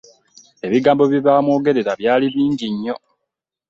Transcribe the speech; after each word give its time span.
Ebigambo 0.65 1.03
bye 1.05 1.21
baamwogerera 1.27 1.91
byali 2.01 2.25
bingi 2.33 2.65
nnyo. 2.73 2.95